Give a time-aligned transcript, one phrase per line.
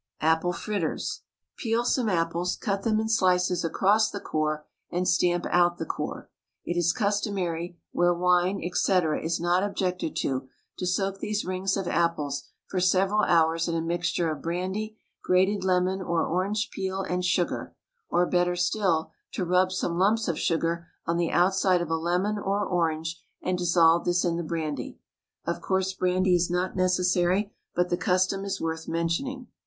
[0.21, 1.21] APPLE FRITTERS.
[1.57, 6.27] Peel some apples, cut them in slices across the core, and stamp out the core.
[6.65, 11.87] It is customary, where wine, &c., is not objected to, to soak these rings of
[11.87, 17.23] apples for several hours in a mixture of brandy, grated lemon or orange peel and
[17.23, 17.75] sugar,
[18.09, 22.39] or better still, to rub some lumps of sugar on the outside of a lemon
[22.39, 24.97] or orange and dissolve this in the brandy.
[25.45, 29.45] Of course, brandy is not necessary, but the custom is worth mentioning.